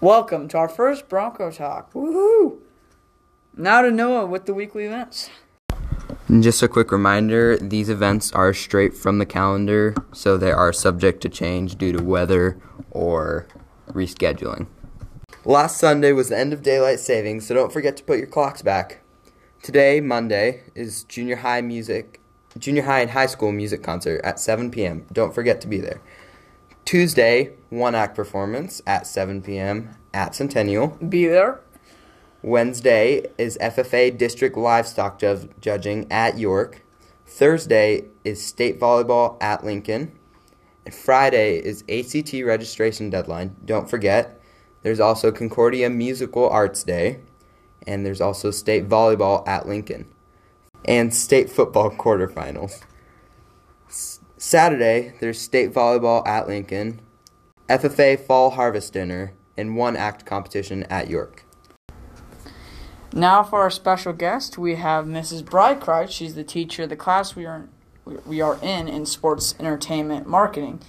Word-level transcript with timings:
Welcome 0.00 0.46
to 0.50 0.58
our 0.58 0.68
first 0.68 1.08
Bronco 1.08 1.50
Talk. 1.50 1.92
Woohoo! 1.92 2.60
Now 3.56 3.82
to 3.82 3.90
Noah 3.90 4.26
with 4.26 4.46
the 4.46 4.54
weekly 4.54 4.84
events. 4.84 5.28
And 6.28 6.40
just 6.40 6.62
a 6.62 6.68
quick 6.68 6.92
reminder 6.92 7.56
these 7.56 7.88
events 7.88 8.30
are 8.30 8.54
straight 8.54 8.96
from 8.96 9.18
the 9.18 9.26
calendar, 9.26 9.96
so 10.12 10.36
they 10.36 10.52
are 10.52 10.72
subject 10.72 11.20
to 11.22 11.28
change 11.28 11.74
due 11.74 11.90
to 11.90 12.00
weather 12.00 12.60
or 12.92 13.48
rescheduling. 13.88 14.68
Last 15.44 15.78
Sunday 15.78 16.12
was 16.12 16.28
the 16.28 16.38
end 16.38 16.52
of 16.52 16.62
daylight 16.62 17.00
savings, 17.00 17.48
so 17.48 17.56
don't 17.56 17.72
forget 17.72 17.96
to 17.96 18.04
put 18.04 18.18
your 18.18 18.28
clocks 18.28 18.62
back. 18.62 19.00
Today, 19.64 20.00
Monday, 20.00 20.62
is 20.76 21.02
junior 21.02 21.36
high 21.36 21.60
music, 21.60 22.20
junior 22.56 22.84
high 22.84 23.00
and 23.00 23.10
high 23.10 23.26
school 23.26 23.50
music 23.50 23.82
concert 23.82 24.20
at 24.22 24.38
7 24.38 24.70
p.m. 24.70 25.06
Don't 25.12 25.34
forget 25.34 25.60
to 25.62 25.66
be 25.66 25.80
there. 25.80 26.00
Tuesday, 26.88 27.50
one 27.68 27.94
act 27.94 28.16
performance 28.16 28.80
at 28.86 29.06
7 29.06 29.42
p.m. 29.42 29.94
at 30.14 30.34
Centennial. 30.34 30.96
Be 31.06 31.26
there. 31.26 31.60
Wednesday 32.40 33.26
is 33.36 33.58
FFA 33.60 34.16
District 34.16 34.56
Livestock 34.56 35.18
ju- 35.18 35.50
Judging 35.60 36.10
at 36.10 36.38
York. 36.38 36.82
Thursday 37.26 38.06
is 38.24 38.42
state 38.42 38.80
volleyball 38.80 39.36
at 39.42 39.62
Lincoln. 39.62 40.18
And 40.86 40.94
Friday 40.94 41.58
is 41.58 41.84
ACT 41.90 42.32
registration 42.42 43.10
deadline. 43.10 43.54
Don't 43.66 43.90
forget. 43.90 44.40
There's 44.82 44.98
also 44.98 45.30
Concordia 45.30 45.90
Musical 45.90 46.48
Arts 46.48 46.84
Day. 46.84 47.20
And 47.86 48.06
there's 48.06 48.22
also 48.22 48.50
state 48.50 48.88
volleyball 48.88 49.46
at 49.46 49.68
Lincoln. 49.68 50.06
And 50.86 51.14
state 51.14 51.50
football 51.50 51.90
quarterfinals. 51.98 52.82
S- 54.48 54.52
Saturday, 54.52 55.12
there's 55.20 55.38
state 55.38 55.74
volleyball 55.74 56.26
at 56.26 56.48
Lincoln, 56.48 57.02
FFA 57.68 58.18
Fall 58.18 58.48
Harvest 58.52 58.94
Dinner, 58.94 59.34
and 59.58 59.76
one 59.76 59.94
act 59.94 60.24
competition 60.24 60.84
at 60.84 61.10
York. 61.10 61.44
Now 63.12 63.42
for 63.42 63.60
our 63.60 63.68
special 63.68 64.14
guest, 64.14 64.56
we 64.56 64.76
have 64.76 65.04
Mrs. 65.04 65.42
Brycroft. 65.42 66.08
She's 66.08 66.34
the 66.34 66.44
teacher 66.44 66.84
of 66.84 66.88
the 66.88 66.96
class 66.96 67.36
we 67.36 67.44
are 67.44 67.68
we 68.24 68.40
are 68.40 68.58
in 68.62 68.88
in 68.88 69.04
sports 69.04 69.54
entertainment 69.60 70.26
marketing. 70.26 70.80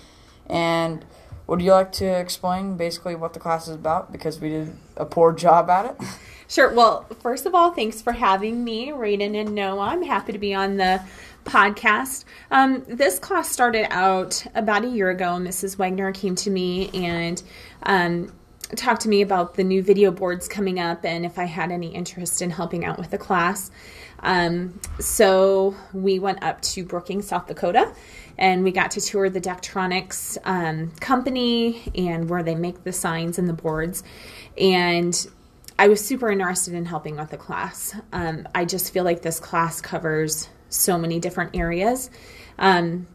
And 0.47 1.03
would 1.45 1.62
you 1.62 1.73
like 1.73 1.91
to 1.94 2.06
explain 2.06 2.78
basically 2.78 3.16
what 3.16 3.34
the 3.34 3.41
class 3.41 3.67
is 3.67 3.75
about 3.75 4.14
because 4.14 4.39
we 4.39 4.47
did 4.47 4.78
a 4.95 5.06
poor 5.06 5.34
job 5.34 5.69
at 5.69 5.86
it? 5.86 6.08
Sure. 6.50 6.73
Well, 6.73 7.06
first 7.22 7.45
of 7.45 7.53
all, 7.53 7.73
thanks 7.73 8.02
for 8.02 8.12
having 8.12 8.64
me, 8.64 8.88
Raiden 8.88 9.39
and 9.39 9.53
Noah. 9.53 9.89
I'm 9.89 10.02
happy 10.02 10.31
to 10.31 10.39
be 10.39 10.56
on 10.56 10.78
the 10.78 11.00
podcast. 11.45 12.26
Um, 12.52 12.84
this 12.88 13.20
class 13.20 13.50
started 13.50 13.88
out 13.92 14.45
about 14.56 14.86
a 14.86 14.88
year 14.88 15.09
ago. 15.09 15.38
Mrs. 15.38 15.78
Wagner 15.78 16.12
came 16.12 16.36
to 16.36 16.50
me 16.50 16.90
and 16.94 17.42
um, 17.84 18.31
talked 18.76 19.02
to 19.02 19.09
me 19.09 19.22
about 19.22 19.56
the 19.56 19.64
new 19.64 19.81
video 19.81 20.12
boards 20.12 20.48
coming 20.48 20.80
up 20.80 21.04
and 21.04 21.26
if 21.26 21.40
I 21.40 21.46
had 21.46 21.72
any 21.72 21.94
interest 21.94 22.42
in 22.42 22.50
helping 22.50 22.86
out 22.86 22.98
with 22.98 23.09
the 23.09 23.18
class. 23.18 23.72
Um, 24.20 24.80
so 25.00 25.76
we 25.94 26.20
went 26.20 26.44
up 26.44 26.62
to 26.62 26.84
Brookings, 26.84 27.28
South 27.28 27.48
Dakota, 27.48 27.94
and 28.38 28.64
we 28.64 28.72
got 28.72 28.92
to 28.92 29.02
tour 29.02 29.30
the 29.30 29.42
Daktronics 29.42 30.38
um, 30.44 30.92
company 31.00 31.92
and 31.96 32.30
where 32.30 32.44
they 32.44 32.56
make 32.56 32.84
the 32.84 32.94
signs 32.94 33.40
and 33.40 33.48
the 33.48 33.53
boards. 33.53 34.03
And 34.58 35.28
I 35.78 35.88
was 35.88 36.06
super 36.06 36.30
interested 36.30 36.74
in 36.74 36.86
helping 36.86 37.16
with 37.16 37.30
the 37.30 37.38
class. 37.38 37.96
Um, 38.12 38.48
I 38.53 38.66
just 38.66 38.92
feel 38.94 39.06
like 39.06 39.22
this 39.22 39.40
class 39.40 39.80
covers 39.81 40.50
so 40.70 40.98
many 40.98 41.20
different 41.20 41.56
areas. 41.56 42.09
Um, 42.58 43.08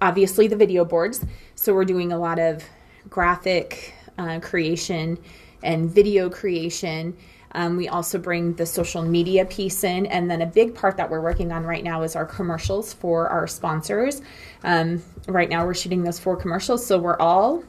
obviously, 0.00 0.48
the 0.48 0.56
video 0.56 0.84
boards. 0.84 1.24
So, 1.54 1.74
we're 1.74 1.84
doing 1.84 2.12
a 2.12 2.18
lot 2.18 2.38
of 2.38 2.64
graphic 3.08 3.94
uh, 4.18 4.40
creation 4.40 5.18
and 5.62 5.90
video 5.90 6.30
creation. 6.30 7.16
Um, 7.54 7.76
we 7.76 7.88
also 7.88 8.18
bring 8.18 8.54
the 8.54 8.64
social 8.64 9.02
media 9.02 9.44
piece 9.44 9.84
in. 9.84 10.06
And 10.06 10.30
then 10.30 10.40
a 10.42 10.46
big 10.46 10.74
part 10.74 10.96
that 10.96 11.10
we're 11.10 11.20
working 11.20 11.52
on 11.52 11.64
right 11.64 11.84
now 11.84 12.02
is 12.02 12.16
our 12.16 12.24
commercials 12.24 12.94
for 12.94 13.28
our 13.28 13.46
sponsors. 13.46 14.22
Um, 14.64 15.02
right 15.28 15.50
now, 15.50 15.66
we're 15.66 15.74
shooting 15.74 16.02
those 16.02 16.18
four 16.18 16.36
commercials. 16.36 16.84
So, 16.84 16.98
we're 16.98 17.18
all 17.18 17.64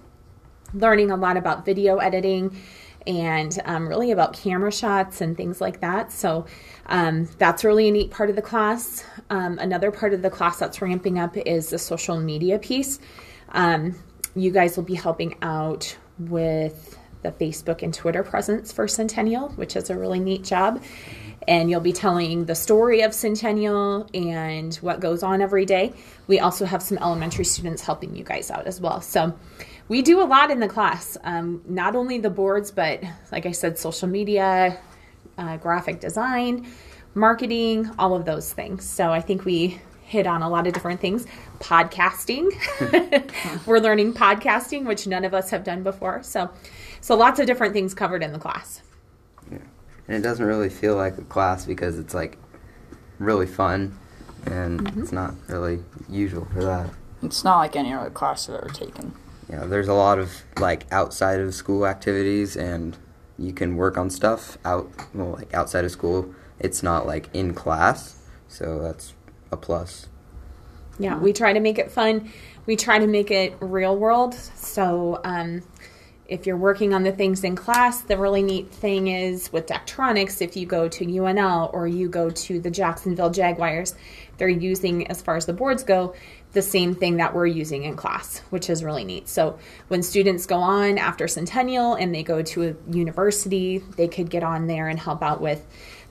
learning 0.74 1.12
a 1.12 1.16
lot 1.16 1.38
about 1.38 1.66
video 1.66 1.98
editing 1.98 2.56
and 3.08 3.60
um, 3.66 3.88
really 3.88 4.12
about 4.12 4.34
camera 4.34 4.72
shots 4.72 5.22
and 5.22 5.36
things 5.36 5.62
like 5.62 5.82
that. 5.82 6.12
So 6.12 6.46
um, 6.88 7.28
that's 7.38 7.64
really 7.64 7.88
a 7.88 7.92
neat 7.92 8.12
part 8.12 8.30
of 8.30 8.36
the 8.36 8.42
class. 8.42 9.06
Um, 9.30 9.60
another 9.60 9.92
part 9.92 10.14
of 10.14 10.22
the 10.22 10.30
class 10.30 10.60
that's 10.60 10.82
ramping 10.82 11.20
up 11.20 11.36
is 11.38 11.70
the 11.70 11.80
social 11.80 12.20
media 12.20 12.60
piece. 12.60 13.00
Um, 13.50 13.96
you 14.36 14.52
guys 14.52 14.76
will 14.78 14.84
be 14.84 14.96
helping 14.96 15.36
out 15.42 15.96
with 16.18 16.98
the 17.22 17.32
Facebook 17.32 17.82
and 17.82 17.94
Twitter 17.94 18.24
presence 18.24 18.72
for 18.72 18.88
Centennial, 18.88 19.50
which 19.50 19.76
is 19.76 19.90
a 19.90 19.98
really 19.98 20.20
neat 20.20 20.44
job. 20.44 20.84
And 21.48 21.70
you'll 21.70 21.82
be 21.82 21.94
telling 21.94 22.46
the 22.46 22.56
story 22.56 23.02
of 23.02 23.14
Centennial 23.14 24.08
and 24.14 24.74
what 24.76 25.00
goes 25.00 25.24
on 25.24 25.42
every 25.42 25.66
day. 25.66 25.94
We 26.28 26.40
also 26.40 26.66
have 26.66 26.82
some 26.82 26.98
elementary 26.98 27.46
students 27.46 27.82
helping 27.82 28.16
you 28.16 28.24
guys 28.24 28.50
out 28.50 28.66
as 28.66 28.80
well. 28.80 29.02
So 29.02 29.38
we 29.88 30.02
do 30.02 30.22
a 30.22 30.24
lot 30.24 30.52
in 30.52 30.60
the 30.60 30.68
class. 30.68 31.18
Um, 31.24 31.62
not 31.68 31.96
only 31.96 32.18
the 32.20 32.30
boards, 32.30 32.72
but 32.72 33.04
like 33.32 33.46
I 33.46 33.52
said, 33.52 33.78
social 33.78 34.08
media, 34.08 34.80
uh, 35.38 35.58
graphic 35.58 36.00
design, 36.00 36.68
marketing, 37.14 37.90
all 38.00 38.16
of 38.16 38.26
those 38.26 38.54
things. 38.54 38.88
So 38.88 39.12
I 39.12 39.22
think 39.22 39.46
we 39.46 39.82
hit 40.04 40.28
on 40.28 40.42
a 40.42 40.50
lot 40.50 40.68
of 40.68 40.74
different 40.74 41.02
things. 41.02 41.26
Podcasting, 41.60 42.52
we're 43.66 43.80
learning 43.80 44.14
podcasting, 44.14 44.86
which 44.86 45.08
none 45.08 45.26
of 45.26 45.34
us 45.34 45.50
have 45.50 45.64
done 45.64 45.84
before. 45.84 46.24
So, 46.24 46.50
so 47.02 47.16
lots 47.16 47.40
of 47.40 47.48
different 47.48 47.74
things 47.74 47.94
covered 47.94 48.24
in 48.24 48.32
the 48.32 48.40
class. 48.40 48.82
Yeah. 50.08 50.16
And 50.16 50.24
it 50.24 50.28
doesn't 50.28 50.46
really 50.46 50.70
feel 50.70 50.96
like 50.96 51.18
a 51.18 51.24
class 51.24 51.66
because 51.66 51.98
it's 51.98 52.14
like 52.14 52.38
really 53.20 53.48
fun 53.48 53.98
and 54.46 54.82
mm-hmm. 54.82 55.02
it's 55.02 55.12
not 55.12 55.36
really 55.48 55.80
usual 56.10 56.46
for 56.54 56.64
that. 56.64 56.90
It's 57.22 57.44
not 57.44 57.58
like 57.58 57.76
any 57.76 57.94
other 57.94 58.10
class 58.10 58.50
I've 58.50 58.56
ever 58.56 58.70
taken. 58.70 59.14
Yeah, 59.50 59.66
there's 59.66 59.88
a 59.88 59.94
lot 59.94 60.20
of 60.20 60.44
like 60.60 60.86
outside 60.92 61.40
of 61.40 61.54
school 61.54 61.86
activities 61.86 62.58
and 62.58 62.98
you 63.38 63.54
can 63.54 63.76
work 63.76 63.98
on 63.98 64.10
stuff 64.10 64.58
out 64.64 64.90
well 65.14 65.32
like 65.32 65.54
outside 65.54 65.86
of 65.86 65.92
school. 65.92 66.34
It's 66.60 66.84
not 66.84 67.06
like 67.06 67.30
in 67.34 67.54
class, 67.54 68.22
so 68.48 68.80
that's 68.80 69.14
a 69.52 69.58
plus. 69.58 70.08
Yeah, 71.00 71.18
we 71.18 71.34
try 71.34 71.54
to 71.54 71.60
make 71.60 71.80
it 71.80 71.92
fun. 71.92 72.32
We 72.66 72.76
try 72.76 73.00
to 73.00 73.08
make 73.08 73.32
it 73.32 73.56
real 73.60 73.98
world. 73.98 74.34
So 74.34 75.20
um, 75.24 75.64
if 76.28 76.48
you're 76.48 76.58
working 76.58 76.94
on 76.94 77.04
the 77.04 77.12
things 77.12 77.44
in 77.44 77.56
class, 77.56 78.02
the 78.02 78.18
really 78.18 78.42
neat 78.42 78.72
thing 78.72 79.08
is 79.08 79.52
with 79.52 79.68
Daktronics, 79.68 80.42
if 80.42 80.56
you 80.56 80.66
go 80.66 80.88
to 80.88 81.06
UNL 81.06 81.74
or 81.74 81.86
you 81.86 82.08
go 82.08 82.30
to 82.30 82.60
the 82.60 82.72
Jacksonville 82.72 83.30
Jaguars, 83.30 83.94
they're 84.38 84.48
using, 84.48 85.08
as 85.08 85.22
far 85.22 85.36
as 85.36 85.46
the 85.46 85.54
boards 85.54 85.84
go, 85.84 86.16
the 86.54 86.62
same 86.62 86.96
thing 86.96 87.18
that 87.18 87.34
we're 87.34 87.48
using 87.48 87.84
in 87.84 87.96
class, 87.96 88.40
which 88.52 88.70
is 88.70 88.84
really 88.84 89.04
neat. 89.04 89.28
So 89.28 89.60
when 89.90 90.02
students 90.02 90.46
go 90.46 90.58
on 90.58 90.98
after 90.98 91.28
Centennial 91.28 91.96
and 91.96 92.16
they 92.16 92.24
go 92.24 92.42
to 92.42 92.70
a 92.70 92.92
university, 92.94 93.80
they 93.98 94.08
could 94.08 94.30
get 94.30 94.44
on 94.44 94.68
there 94.68 94.88
and 94.88 95.00
help 95.00 95.22
out 95.22 95.42
with 95.42 95.66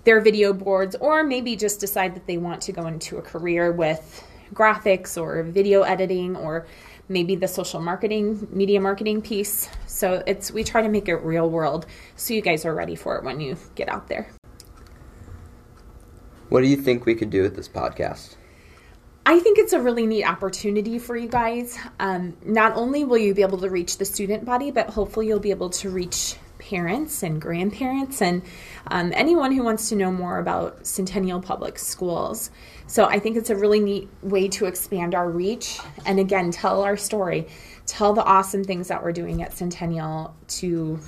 their 0.05 0.21
video 0.21 0.53
boards 0.53 0.97
or 0.97 1.22
maybe 1.22 1.56
just 1.56 1.81
decide 1.81 2.15
that 2.17 2.27
they 2.27 2.37
want 2.37 2.62
to 2.62 2.72
go 2.72 2.87
into 2.87 3.19
a 3.19 3.22
career 3.22 3.72
with 3.72 4.25
graphics 4.53 5.21
or 5.21 5.43
video 5.45 5.83
editing 5.83 6.37
or 6.37 6.67
maybe 7.12 7.37
the 7.37 7.49
social 7.49 7.81
marketing, 7.81 8.49
media 8.50 8.81
marketing 8.81 9.23
piece. 9.23 9.69
So 9.87 10.23
it's 10.27 10.50
we 10.50 10.65
try 10.65 10.83
to 10.83 10.89
make 10.89 11.09
it 11.09 11.17
real 11.17 11.49
world 11.49 11.87
so 12.17 12.34
you 12.34 12.41
guys 12.41 12.65
are 12.65 12.75
ready 12.75 12.95
for 12.95 13.17
it 13.17 13.25
when 13.25 13.41
you 13.41 13.56
get 13.75 13.89
out 13.89 14.09
there. 14.09 14.28
What 16.49 16.62
do 16.62 16.67
you 16.67 16.77
think 16.77 17.06
we 17.06 17.15
could 17.15 17.31
do 17.31 17.43
with 17.43 17.56
this 17.56 17.69
podcast? 17.69 18.37
I 19.25 19.39
think 19.39 19.59
it's 19.59 19.72
a 19.72 19.81
really 19.81 20.07
neat 20.07 20.25
opportunity 20.25 20.98
for 20.98 21.16
you 21.16 21.28
guys. 21.28 21.78
Um, 22.01 22.36
not 22.45 22.75
only 22.75 23.04
will 23.04 23.19
you 23.19 23.34
be 23.34 23.42
able 23.42 23.59
to 23.59 23.71
reach 23.71 23.98
the 23.98 24.04
student 24.04 24.45
body, 24.45 24.71
but 24.71 24.91
hopefully 24.91 25.28
you'll 25.28 25.39
be 25.39 25.53
able 25.53 25.71
to 25.71 25.91
reach 25.91 26.36
parents 26.68 27.22
and 27.22 27.41
grandparents 27.41 28.22
and 28.22 28.42
um, 28.88 29.12
anyone 29.14 29.53
who 29.53 29.62
wants 29.62 29.88
to 29.88 29.97
know 29.97 30.12
more 30.12 30.38
about 30.38 30.86
Centennial 30.86 31.41
Public 31.41 31.78
Schools. 31.78 32.50
So 32.86 33.04
I 33.04 33.18
think 33.18 33.36
it's 33.36 33.50
a 33.50 33.56
really 33.56 33.80
neat 33.80 34.09
way 34.22 34.48
to 34.48 34.66
expand 34.66 35.14
our 35.14 35.28
reach 35.28 35.80
and 36.06 36.20
again, 36.20 36.50
tell 36.50 36.82
our 36.82 36.97
story, 36.97 37.48
tell 37.86 38.12
the 38.12 38.24
awesome 38.24 38.64
things 38.64 38.88
that 38.88 39.03
we're 39.03 39.12
doing 39.12 39.42
at 39.42 39.53
Centennial 39.56 40.34
to 40.48 41.00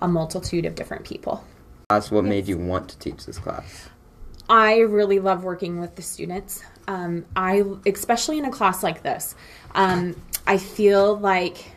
a 0.00 0.08
multitude 0.08 0.66
of 0.66 0.74
different 0.74 1.04
people. 1.04 1.44
That's 1.88 2.10
what 2.10 2.24
yes. 2.24 2.30
made 2.30 2.48
you 2.48 2.58
want 2.58 2.88
to 2.90 2.98
teach 2.98 3.24
this 3.24 3.38
class. 3.38 3.88
I 4.48 4.80
really 4.80 5.20
love 5.20 5.44
working 5.44 5.78
with 5.80 5.96
the 5.96 6.02
students. 6.02 6.62
Um, 6.88 7.24
I, 7.36 7.64
especially 7.86 8.38
in 8.38 8.44
a 8.44 8.50
class 8.50 8.82
like 8.82 9.02
this, 9.02 9.34
um, 9.74 10.20
I 10.46 10.58
feel 10.58 11.16
like 11.16 11.72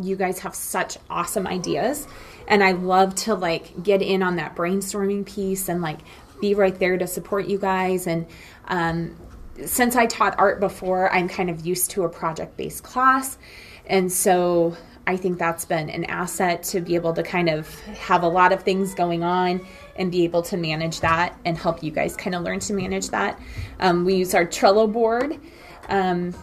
you 0.00 0.16
guys 0.16 0.40
have 0.40 0.54
such 0.54 0.98
awesome 1.08 1.46
ideas, 1.46 2.06
and 2.48 2.62
I 2.62 2.72
love 2.72 3.14
to 3.16 3.34
like 3.34 3.82
get 3.82 4.02
in 4.02 4.22
on 4.22 4.36
that 4.36 4.56
brainstorming 4.56 5.26
piece 5.26 5.68
and 5.68 5.82
like 5.82 6.00
be 6.40 6.54
right 6.54 6.78
there 6.78 6.96
to 6.98 7.06
support 7.06 7.46
you 7.46 7.58
guys. 7.58 8.06
And 8.06 8.26
um, 8.68 9.16
since 9.64 9.96
I 9.96 10.06
taught 10.06 10.38
art 10.38 10.60
before, 10.60 11.12
I'm 11.12 11.28
kind 11.28 11.50
of 11.50 11.66
used 11.66 11.90
to 11.92 12.04
a 12.04 12.08
project 12.08 12.56
based 12.56 12.82
class, 12.82 13.38
and 13.86 14.10
so 14.10 14.76
I 15.06 15.16
think 15.16 15.38
that's 15.38 15.64
been 15.64 15.90
an 15.90 16.04
asset 16.04 16.62
to 16.64 16.80
be 16.80 16.94
able 16.94 17.14
to 17.14 17.22
kind 17.22 17.48
of 17.48 17.80
have 17.80 18.22
a 18.22 18.28
lot 18.28 18.52
of 18.52 18.62
things 18.62 18.94
going 18.94 19.24
on 19.24 19.66
and 20.00 20.10
be 20.10 20.24
able 20.24 20.42
to 20.42 20.56
manage 20.56 21.00
that 21.00 21.38
and 21.44 21.56
help 21.56 21.82
you 21.82 21.90
guys 21.90 22.16
kind 22.16 22.34
of 22.34 22.42
learn 22.42 22.58
to 22.58 22.72
manage 22.72 23.10
that. 23.10 23.38
Um, 23.78 24.04
we 24.04 24.14
use 24.14 24.34
our 24.34 24.46
Trello 24.46 24.90
board. 24.90 25.38
Um, 25.88 26.34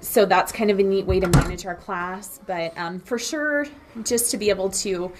so 0.00 0.26
that's 0.26 0.52
kind 0.52 0.70
of 0.70 0.78
a 0.78 0.82
neat 0.82 1.06
way 1.06 1.18
to 1.20 1.28
manage 1.28 1.64
our 1.64 1.74
class. 1.74 2.40
But 2.46 2.76
um, 2.76 3.00
for 3.00 3.18
sure, 3.18 3.66
just 4.04 4.30
to 4.32 4.36
be 4.36 4.50
able 4.50 4.68
to 4.70 5.12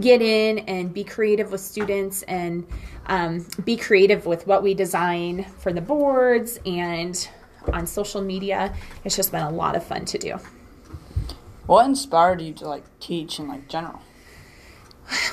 get 0.00 0.20
in 0.20 0.58
and 0.60 0.92
be 0.92 1.04
creative 1.04 1.52
with 1.52 1.60
students 1.60 2.22
and 2.24 2.66
um, 3.06 3.46
be 3.64 3.76
creative 3.76 4.26
with 4.26 4.46
what 4.46 4.62
we 4.62 4.74
design 4.74 5.44
for 5.58 5.72
the 5.72 5.80
boards 5.80 6.58
and 6.66 7.28
on 7.72 7.86
social 7.86 8.20
media, 8.20 8.74
it's 9.04 9.16
just 9.16 9.30
been 9.30 9.42
a 9.42 9.50
lot 9.50 9.76
of 9.76 9.84
fun 9.84 10.04
to 10.06 10.18
do. 10.18 10.38
What 11.66 11.86
inspired 11.86 12.40
you 12.40 12.52
to 12.54 12.68
like 12.68 12.84
teach 12.98 13.38
in 13.38 13.48
like 13.48 13.68
general? 13.68 14.02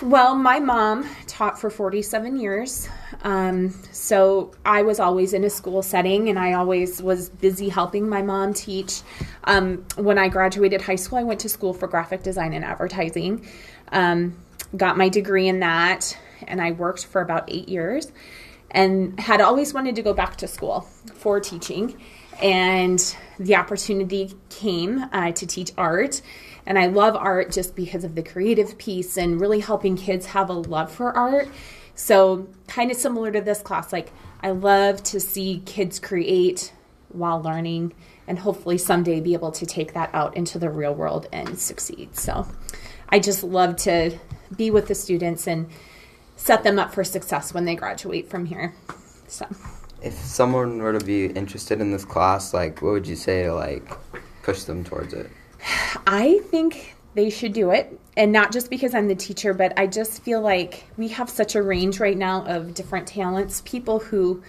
Well, 0.02 0.36
my 0.36 0.60
mom 0.60 1.08
taught 1.28 1.60
for 1.60 1.70
47 1.70 2.36
years. 2.36 2.90
Um, 3.24 3.70
so 3.92 4.52
I 4.66 4.82
was 4.82 5.00
always 5.00 5.34
in 5.34 5.44
a 5.44 5.50
school 5.50 5.82
setting 5.84 6.30
and 6.30 6.40
I 6.40 6.54
always 6.54 7.02
was 7.02 7.30
busy 7.30 7.70
helping 7.70 8.10
my 8.10 8.22
mom 8.22 8.54
teach. 8.54 9.02
Um, 9.44 9.86
when 9.96 10.18
I 10.18 10.28
graduated 10.28 10.82
high 10.82 10.96
school, 10.96 11.20
I 11.20 11.24
went 11.24 11.40
to 11.42 11.50
school 11.50 11.74
for 11.74 11.88
graphic 11.88 12.24
design 12.24 12.54
and 12.54 12.66
advertising. 12.66 13.48
Um, 13.92 14.38
got 14.76 14.98
my 14.98 15.10
degree 15.10 15.48
in 15.48 15.60
that 15.60 16.18
and 16.48 16.62
I 16.62 16.72
worked 16.72 17.06
for 17.06 17.22
about 17.22 17.46
eight 17.48 17.70
years 17.70 18.12
and 18.72 19.20
had 19.20 19.42
always 19.42 19.74
wanted 19.74 19.96
to 19.96 20.02
go 20.02 20.14
back 20.14 20.38
to 20.38 20.48
school 20.48 20.82
for 21.14 21.40
teaching. 21.40 22.00
And 22.42 23.16
the 23.40 23.56
opportunity 23.56 24.34
came 24.50 25.06
uh, 25.12 25.32
to 25.32 25.46
teach 25.46 25.72
art 25.78 26.22
and 26.66 26.78
I 26.78 26.88
love 26.88 27.16
art 27.16 27.52
just 27.52 27.76
because 27.76 28.04
of 28.04 28.16
the 28.16 28.24
creative 28.24 28.78
piece 28.78 29.18
and 29.18 29.40
really 29.40 29.60
helping 29.60 29.98
kids 29.98 30.28
have 30.28 30.50
a 30.50 30.54
love 30.54 30.92
for 30.92 31.16
art. 31.16 31.48
So, 31.96 32.48
kind 32.68 32.92
of 32.92 32.98
similar 32.98 33.32
to 33.32 33.42
this 33.42 33.62
class, 33.62 33.92
like 33.92 34.12
I 34.42 34.52
love 34.52 35.04
to 35.04 35.20
see 35.20 35.62
kids 35.66 36.00
create 36.00 36.74
while 37.10 37.42
learning 37.42 37.94
and 38.28 38.40
hopefully 38.40 38.78
someday 38.78 39.20
be 39.20 39.34
able 39.34 39.52
to 39.52 39.66
take 39.66 39.94
that 39.94 40.10
out 40.14 40.38
into 40.38 40.58
the 40.58 40.70
real 40.70 40.94
world 40.94 41.28
and 41.32 41.60
succeed. 41.60 42.16
So, 42.16 42.48
I 43.10 43.20
just 43.20 43.44
love 43.44 43.76
to 43.78 44.18
be 44.56 44.72
with 44.72 44.88
the 44.88 44.96
students 44.96 45.48
and 45.48 45.70
set 46.36 46.64
them 46.64 46.80
up 46.80 46.94
for 46.94 47.04
success 47.04 47.54
when 47.54 47.66
they 47.66 47.76
graduate 47.76 48.30
from 48.30 48.46
here. 48.46 48.74
So, 49.28 49.48
If 50.02 50.14
someone 50.14 50.80
were 50.82 50.98
to 50.98 51.06
be 51.06 51.26
interested 51.26 51.80
in 51.80 51.92
this 51.92 52.06
class, 52.06 52.54
like, 52.54 52.82
what 52.82 52.92
would 52.94 53.08
you 53.08 53.16
say 53.16 53.44
to 53.44 53.54
like 53.54 53.92
push 54.42 54.64
them 54.64 54.84
towards 54.84 55.14
it? 55.14 55.30
I 56.08 56.40
think 56.46 56.96
they 57.14 57.30
should 57.30 57.54
do 57.54 57.72
it. 57.72 58.00
And 58.18 58.32
not 58.32 58.52
just 58.52 58.70
because 58.70 58.94
I'm 58.94 59.08
the 59.08 59.16
teacher, 59.16 59.54
but 59.54 59.78
I 59.78 59.88
just 59.88 60.22
feel 60.24 60.42
like 60.42 60.86
we 60.98 61.10
have 61.10 61.30
such 61.30 61.56
a 61.56 61.62
range 61.62 62.00
right 62.00 62.18
now 62.18 62.46
of 62.46 62.74
different 62.74 63.08
talents. 63.08 63.62
People 63.64 64.00
who 64.00 64.44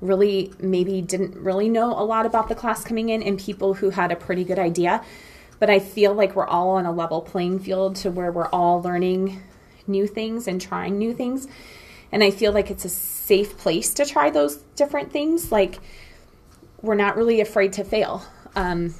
really 0.00 0.52
maybe 0.60 1.00
didn't 1.02 1.36
really 1.36 1.68
know 1.68 1.92
a 1.92 2.04
lot 2.04 2.24
about 2.26 2.48
the 2.48 2.54
class 2.54 2.84
coming 2.84 3.08
in, 3.08 3.22
and 3.22 3.38
people 3.38 3.74
who 3.74 3.90
had 3.90 4.12
a 4.12 4.16
pretty 4.16 4.44
good 4.44 4.58
idea. 4.58 5.02
But 5.58 5.70
I 5.70 5.78
feel 5.78 6.14
like 6.14 6.36
we're 6.36 6.46
all 6.46 6.70
on 6.70 6.86
a 6.86 6.92
level 6.92 7.20
playing 7.20 7.60
field 7.60 7.96
to 7.96 8.10
where 8.10 8.30
we're 8.32 8.48
all 8.48 8.80
learning 8.80 9.42
new 9.86 10.06
things 10.06 10.46
and 10.46 10.60
trying 10.60 10.98
new 10.98 11.12
things. 11.12 11.48
And 12.12 12.24
I 12.24 12.30
feel 12.30 12.52
like 12.52 12.70
it's 12.70 12.84
a 12.84 12.88
safe 12.88 13.56
place 13.56 13.94
to 13.94 14.04
try 14.04 14.30
those 14.30 14.56
different 14.76 15.12
things. 15.12 15.52
Like, 15.52 15.78
we're 16.82 16.94
not 16.94 17.16
really 17.16 17.40
afraid 17.40 17.74
to 17.74 17.84
fail. 17.84 18.24
Um, 18.56 18.94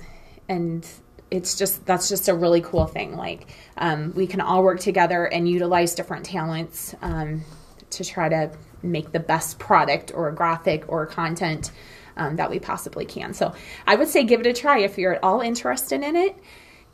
and 0.48 0.86
it's 1.30 1.56
just 1.56 1.86
that's 1.86 2.08
just 2.08 2.28
a 2.28 2.34
really 2.34 2.60
cool 2.60 2.86
thing 2.86 3.16
like 3.16 3.46
um, 3.78 4.12
we 4.14 4.26
can 4.26 4.40
all 4.40 4.62
work 4.62 4.80
together 4.80 5.24
and 5.26 5.48
utilize 5.48 5.94
different 5.94 6.26
talents 6.26 6.94
um, 7.02 7.42
to 7.90 8.04
try 8.04 8.28
to 8.28 8.50
make 8.82 9.12
the 9.12 9.20
best 9.20 9.58
product 9.58 10.12
or 10.14 10.30
graphic 10.32 10.84
or 10.88 11.06
content 11.06 11.70
um, 12.16 12.36
that 12.36 12.50
we 12.50 12.58
possibly 12.58 13.04
can 13.04 13.32
so 13.32 13.54
i 13.86 13.94
would 13.94 14.08
say 14.08 14.24
give 14.24 14.40
it 14.40 14.46
a 14.46 14.52
try 14.52 14.80
if 14.80 14.98
you're 14.98 15.14
at 15.14 15.22
all 15.22 15.40
interested 15.40 16.02
in 16.02 16.16
it 16.16 16.36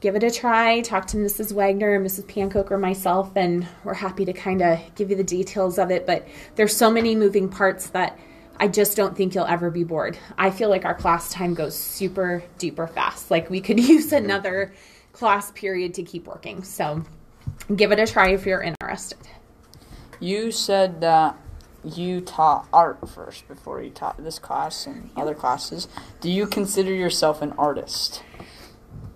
give 0.06 0.14
it 0.14 0.22
a 0.22 0.30
try 0.30 0.80
talk 0.82 1.04
to 1.04 1.16
mrs 1.16 1.52
wagner 1.52 1.96
and 1.96 2.06
mrs 2.06 2.22
pancoke 2.26 2.70
or 2.70 2.78
myself 2.78 3.32
and 3.34 3.66
we're 3.82 3.92
happy 3.92 4.24
to 4.24 4.32
kind 4.32 4.62
of 4.62 4.78
give 4.94 5.10
you 5.10 5.16
the 5.16 5.24
details 5.24 5.80
of 5.80 5.90
it 5.90 6.06
but 6.06 6.24
there's 6.54 6.76
so 6.76 6.88
many 6.88 7.16
moving 7.16 7.48
parts 7.48 7.88
that 7.88 8.16
I 8.60 8.68
just 8.68 8.96
don't 8.96 9.16
think 9.16 9.34
you'll 9.34 9.44
ever 9.44 9.70
be 9.70 9.84
bored. 9.84 10.16
I 10.38 10.50
feel 10.50 10.70
like 10.70 10.86
our 10.86 10.94
class 10.94 11.30
time 11.30 11.52
goes 11.52 11.76
super 11.76 12.42
duper 12.58 12.88
fast. 12.88 13.30
Like 13.30 13.50
we 13.50 13.60
could 13.60 13.78
use 13.94 14.12
another 14.12 14.72
class 15.12 15.50
period 15.50 15.92
to 15.94 16.02
keep 16.02 16.26
working. 16.26 16.62
So 16.62 17.04
give 17.74 17.92
it 17.92 17.98
a 17.98 18.06
try 18.06 18.30
if 18.30 18.46
you're 18.46 18.62
interested. 18.62 19.18
You 20.20 20.52
said 20.52 21.02
that 21.02 21.36
you 21.84 22.22
taught 22.22 22.66
art 22.72 23.06
first 23.06 23.46
before 23.46 23.82
you 23.82 23.90
taught 23.90 24.16
this 24.24 24.38
class 24.38 24.86
and 24.86 25.10
other 25.16 25.34
classes. 25.34 25.86
Do 26.22 26.30
you 26.30 26.46
consider 26.46 26.94
yourself 26.94 27.42
an 27.42 27.52
artist? 27.58 28.22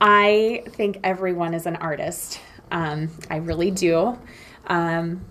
I 0.00 0.64
think 0.69 0.99
everyone 1.05 1.55
is 1.55 1.67
an 1.67 1.76
artist. 1.76 2.41
Um, 2.70 3.11
I 3.31 3.37
really 3.37 3.70
do. 3.70 4.19
Um, 4.67 5.25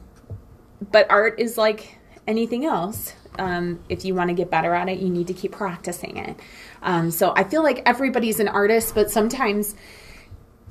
but 0.91 1.09
art 1.09 1.39
is 1.39 1.57
like 1.57 1.97
anything 2.27 2.65
else 2.65 3.13
um, 3.39 3.79
if 3.87 4.05
you 4.05 4.13
want 4.13 4.29
to 4.29 4.33
get 4.33 4.51
better 4.51 4.73
at 4.73 4.89
it, 4.89 4.99
you 4.99 5.09
need 5.09 5.27
to 5.27 5.33
keep 5.33 5.53
practicing 5.53 6.17
it. 6.17 6.39
Um, 6.81 7.09
so 7.09 7.33
I 7.35 7.43
feel 7.45 7.63
like 7.63 7.81
everybody's 7.85 8.39
an 8.39 8.49
artist, 8.49 8.93
but 8.93 9.09
sometimes 9.09 9.75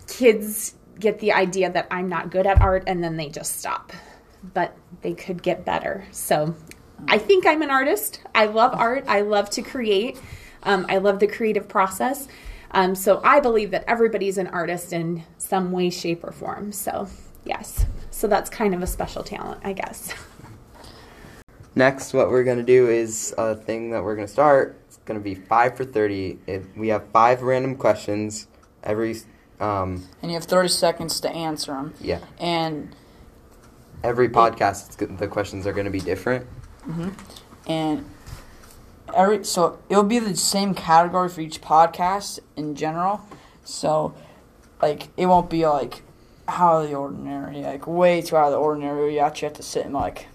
kids 0.06 0.74
get 1.00 1.18
the 1.20 1.32
idea 1.32 1.70
that 1.70 1.86
I'm 1.90 2.08
not 2.08 2.30
good 2.30 2.46
at 2.46 2.60
art 2.60 2.84
and 2.86 3.02
then 3.02 3.16
they 3.16 3.28
just 3.28 3.58
stop. 3.58 3.92
But 4.54 4.76
they 5.00 5.14
could 5.14 5.42
get 5.42 5.64
better. 5.64 6.04
So 6.12 6.54
I 7.08 7.18
think 7.18 7.46
I'm 7.46 7.62
an 7.62 7.70
artist. 7.70 8.20
I 8.34 8.46
love 8.46 8.74
art. 8.74 9.04
I 9.08 9.22
love 9.22 9.50
to 9.50 9.62
create. 9.62 10.20
Um, 10.62 10.86
I 10.88 10.98
love 10.98 11.20
the 11.20 11.26
creative 11.26 11.68
process. 11.68 12.28
Um, 12.72 12.94
so 12.94 13.20
I 13.24 13.40
believe 13.40 13.70
that 13.70 13.84
everybody's 13.88 14.38
an 14.38 14.46
artist 14.48 14.92
in 14.92 15.24
some 15.38 15.72
way, 15.72 15.90
shape, 15.90 16.22
or 16.24 16.32
form. 16.32 16.70
So, 16.72 17.08
yes. 17.44 17.86
So 18.10 18.26
that's 18.26 18.50
kind 18.50 18.74
of 18.74 18.82
a 18.82 18.86
special 18.86 19.22
talent, 19.22 19.60
I 19.64 19.72
guess. 19.72 20.12
Next, 21.74 22.12
what 22.12 22.30
we're 22.30 22.44
gonna 22.44 22.62
do 22.64 22.88
is 22.88 23.34
a 23.38 23.54
thing 23.54 23.90
that 23.90 24.02
we're 24.02 24.16
gonna 24.16 24.26
start. 24.26 24.80
It's 24.86 24.96
gonna 25.04 25.20
be 25.20 25.34
five 25.34 25.76
for 25.76 25.84
thirty. 25.84 26.38
If 26.46 26.64
we 26.76 26.88
have 26.88 27.06
five 27.12 27.42
random 27.42 27.76
questions 27.76 28.48
every, 28.82 29.16
um, 29.60 30.04
And 30.22 30.30
you 30.30 30.34
have 30.36 30.44
30 30.44 30.68
seconds 30.68 31.20
to 31.20 31.30
answer 31.30 31.72
them. 31.72 31.94
yeah, 32.00 32.20
And 32.38 32.94
every 34.02 34.28
podcast, 34.28 34.86
it's, 34.86 34.96
go- 34.96 35.06
the 35.06 35.28
questions 35.28 35.66
are 35.66 35.72
gonna 35.72 35.90
be 35.90 36.00
different. 36.00 36.46
and 37.66 38.04
every 39.14 39.44
so 39.44 39.78
it'll 39.88 40.02
be 40.04 40.18
the 40.18 40.36
same 40.36 40.74
category 40.74 41.28
for 41.28 41.40
each 41.40 41.60
podcast 41.60 42.38
in 42.56 42.74
general. 42.74 43.20
So 43.64 44.14
like 44.82 45.08
it 45.16 45.26
won't 45.26 45.50
be 45.50 45.66
like 45.66 46.02
out 46.46 46.82
of 46.84 46.88
the 46.90 46.94
ordinary, 46.96 47.62
like 47.62 47.86
way 47.86 48.22
too 48.22 48.36
out 48.36 48.46
of 48.46 48.52
the 48.52 48.58
ordinary. 48.58 49.14
You 49.14 49.20
actually 49.20 49.48
have 49.48 49.56
to 49.58 49.62
sit 49.62 49.84
and 49.84 49.94
like 49.94 50.26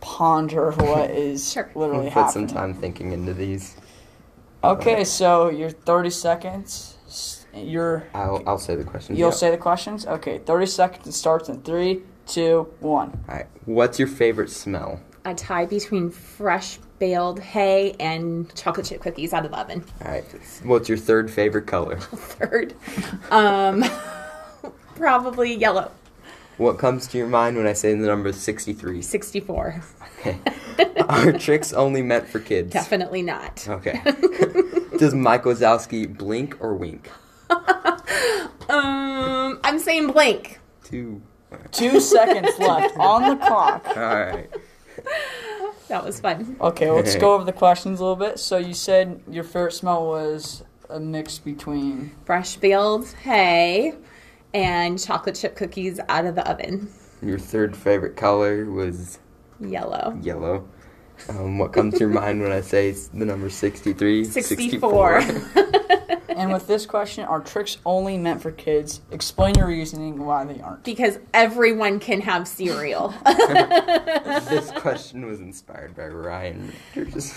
ponder 0.00 0.70
what 0.76 1.10
is 1.10 1.52
Sure. 1.52 1.70
literally 1.74 2.04
We'll 2.04 2.12
put 2.24 2.30
some 2.32 2.46
time 2.46 2.74
thinking 2.74 3.12
into 3.12 3.34
these. 3.34 3.76
Okay, 4.64 5.04
so 5.04 5.48
your 5.50 5.70
30 5.70 6.10
seconds. 6.10 6.96
s- 7.06 7.46
Your 7.54 8.04
I'll 8.14 8.42
I'll 8.46 8.58
say 8.58 8.74
the 8.74 8.84
questions. 8.84 9.18
you'll 9.18 9.28
yeah. 9.30 9.34
say 9.34 9.50
the 9.50 9.56
questions. 9.58 10.06
Okay, 10.06 10.38
30 10.38 10.66
seconds. 10.66 11.06
It 11.06 11.12
starts 11.12 11.48
in 11.48 11.62
three, 11.62 12.02
two, 12.26 12.68
one. 12.80 13.24
All 13.28 13.34
right. 13.36 13.46
What's 13.64 13.98
your 13.98 14.08
favorite 14.08 14.50
smell? 14.50 15.00
A 15.26 15.34
tie 15.34 15.66
between 15.66 16.08
fresh 16.10 16.78
baled 17.00 17.40
hay 17.40 17.96
and 17.98 18.54
chocolate 18.54 18.86
chip 18.86 19.00
cookies 19.00 19.32
out 19.32 19.44
of 19.44 19.50
the 19.50 19.58
oven. 19.58 19.84
All 20.04 20.12
right. 20.12 20.24
What's 20.62 20.88
your 20.88 20.96
third 20.98 21.32
favorite 21.32 21.66
color? 21.66 21.98
Third, 22.00 22.74
um, 23.32 23.84
probably 24.94 25.52
yellow. 25.52 25.90
What 26.58 26.78
comes 26.78 27.08
to 27.08 27.18
your 27.18 27.26
mind 27.26 27.56
when 27.56 27.66
I 27.66 27.72
say 27.72 27.92
the 27.92 28.06
number 28.06 28.32
sixty-three? 28.32 29.02
64. 29.02 29.82
Okay. 30.20 30.38
Are 31.08 31.32
Trix 31.38 31.72
only 31.72 32.02
meant 32.02 32.28
for 32.28 32.38
kids? 32.38 32.72
Definitely 32.72 33.22
not. 33.22 33.66
Okay. 33.68 34.00
Does 34.96 35.12
Mike 35.12 35.42
Wazowski 35.42 36.16
blink 36.16 36.56
or 36.60 36.74
wink? 36.74 37.10
Um, 38.68 39.58
I'm 39.64 39.78
saying 39.80 40.12
blink. 40.12 40.60
Two. 40.84 41.20
Two 41.72 41.98
seconds 42.00 42.56
left 42.60 42.96
on 42.96 43.22
the 43.28 43.44
clock. 43.44 43.86
All 43.88 44.02
right. 44.02 44.48
That 45.88 46.04
was 46.04 46.18
fun. 46.18 46.56
Okay, 46.60 46.90
let's 46.90 47.14
go 47.14 47.34
over 47.34 47.44
the 47.44 47.52
questions 47.52 48.00
a 48.00 48.02
little 48.02 48.16
bit. 48.16 48.40
So 48.40 48.56
you 48.56 48.74
said 48.74 49.20
your 49.30 49.44
favorite 49.44 49.72
smell 49.72 50.04
was 50.04 50.64
a 50.90 50.98
mix 50.98 51.38
between. 51.38 52.10
Fresh 52.24 52.56
baled 52.56 53.06
hay 53.22 53.94
and 54.52 54.98
chocolate 55.00 55.36
chip 55.36 55.54
cookies 55.54 56.00
out 56.08 56.24
of 56.24 56.34
the 56.34 56.48
oven. 56.50 56.88
Your 57.22 57.38
third 57.38 57.76
favorite 57.76 58.16
color 58.16 58.64
was 58.64 59.20
Yellow. 59.60 60.18
yellow. 60.22 60.68
Um, 61.28 61.58
what 61.58 61.72
comes 61.72 61.94
to 61.94 62.00
your 62.00 62.08
mind 62.22 62.40
when 62.42 62.52
I 62.52 62.60
say 62.60 62.90
s- 62.90 63.08
the 63.08 63.24
number 63.24 63.48
63? 63.50 64.24
64. 64.24 65.18
and 66.28 66.52
with 66.52 66.66
this 66.66 66.86
question, 66.86 67.24
are 67.24 67.40
Trix 67.40 67.78
only 67.86 68.16
meant 68.18 68.42
for 68.42 68.50
kids? 68.50 69.00
Explain 69.10 69.54
your 69.56 69.66
reasoning 69.68 70.24
why 70.24 70.44
they 70.44 70.60
aren't. 70.60 70.84
because 70.84 71.18
everyone 71.34 71.98
can 71.98 72.20
have 72.20 72.46
cereal. 72.46 73.14
this 73.26 74.70
question 74.72 75.26
was 75.26 75.40
inspired 75.40 75.96
by 75.96 76.06
Ryan. 76.06 76.72
Richards. 76.94 77.34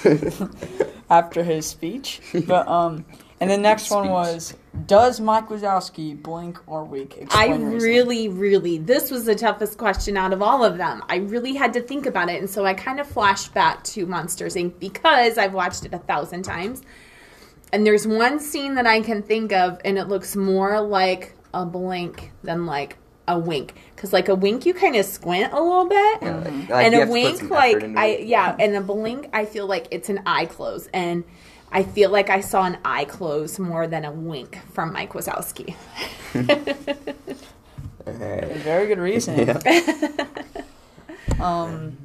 after 1.09 1.43
his 1.43 1.65
speech. 1.65 2.21
But 2.47 2.67
um, 2.67 3.05
and 3.41 3.49
the 3.49 3.57
next 3.57 3.89
one 3.89 4.09
was, 4.09 4.53
does 4.89 5.19
Mike 5.19 5.49
Wazowski 5.49 6.19
blink 6.19 6.57
or 6.67 6.83
wink? 6.83 7.13
I 7.15 7.21
Explain 7.21 7.49
your 7.49 7.69
reasoning. 7.69 7.93
really, 7.93 8.27
really, 8.27 8.77
this 8.79 9.11
was 9.11 9.23
the 9.23 9.35
toughest 9.35 9.77
question 9.77 10.17
out 10.17 10.33
of 10.33 10.41
all 10.41 10.65
of 10.65 10.77
them. 10.77 11.03
I 11.07 11.17
really 11.17 11.53
had 11.53 11.73
to 11.73 11.81
think 11.81 12.07
about 12.07 12.27
it. 12.27 12.39
And 12.39 12.49
so 12.49 12.65
I 12.65 12.73
kind 12.73 12.99
of 12.99 13.07
flashed 13.07 13.53
back 13.53 13.83
to 13.83 14.07
Monsters 14.07 14.55
Inc. 14.55 14.79
because 14.79 15.37
I've 15.37 15.53
watched 15.53 15.85
it 15.85 15.93
a 15.93 15.99
thousand 15.99 16.41
times. 16.41 16.81
And 17.71 17.85
there's 17.85 18.07
one 18.07 18.39
scene 18.39 18.73
that 18.75 18.87
I 18.87 19.01
can 19.01 19.21
think 19.21 19.53
of, 19.53 19.79
and 19.85 19.99
it 19.99 20.07
looks 20.07 20.35
more 20.35 20.81
like 20.81 21.37
a 21.53 21.67
blink 21.67 22.31
than 22.41 22.65
like 22.65 22.97
a 23.27 23.37
wink. 23.37 23.75
Because, 23.95 24.11
like, 24.11 24.27
a 24.27 24.33
wink, 24.33 24.65
you 24.65 24.73
kind 24.73 24.95
of 24.95 25.05
squint 25.05 25.53
a 25.53 25.61
little 25.61 25.87
bit. 25.87 26.21
Like, 26.23 26.31
mm-hmm. 26.31 26.71
like, 26.71 26.85
and 26.85 26.93
you 26.95 27.01
a 27.01 27.05
have 27.05 27.37
to 27.37 27.47
put 27.47 27.51
wink, 27.51 27.51
like, 27.51 27.83
I, 27.95 28.17
yeah, 28.17 28.55
and 28.59 28.75
a 28.75 28.81
blink, 28.81 29.29
I 29.33 29.45
feel 29.45 29.67
like 29.67 29.87
it's 29.91 30.09
an 30.09 30.23
eye 30.25 30.47
close. 30.47 30.89
And 30.95 31.23
I 31.71 31.83
feel 31.83 32.09
like 32.09 32.29
I 32.29 32.41
saw 32.41 32.63
an 32.65 32.77
eye 32.83 33.05
close 33.05 33.59
more 33.59 33.87
than 33.87 34.03
a 34.05 34.11
wink 34.11 34.59
from 34.73 34.91
Mike 34.93 35.13
Wazowski. 35.13 35.75
Alright. 38.07 38.47
Very 38.57 38.87
good 38.87 38.99
reason. 38.99 39.37
Yeah. 39.47 40.27
Um, 41.39 41.95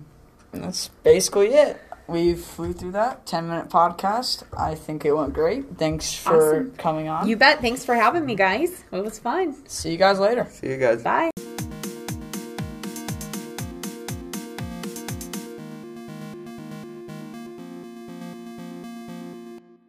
that's 0.52 0.88
basically 1.02 1.48
it. 1.48 1.80
We 2.06 2.34
flew 2.34 2.72
through 2.72 2.92
that 2.92 3.26
10 3.26 3.48
minute 3.48 3.68
podcast. 3.68 4.44
I 4.56 4.76
think 4.76 5.04
it 5.04 5.10
went 5.12 5.32
great. 5.32 5.76
Thanks 5.76 6.14
for 6.14 6.36
Awesome. 6.60 6.70
coming 6.76 7.08
on. 7.08 7.26
You 7.26 7.36
bet. 7.36 7.60
Thanks 7.60 7.84
for 7.84 7.96
having 7.96 8.24
me, 8.24 8.36
guys. 8.36 8.84
It 8.92 9.02
was 9.02 9.18
fun. 9.18 9.56
See 9.66 9.90
you 9.90 9.96
guys 9.98 10.20
later. 10.20 10.46
See 10.52 10.68
you 10.68 10.76
guys. 10.76 11.02
Bye. 11.02 11.32